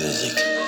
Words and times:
music. 0.00 0.59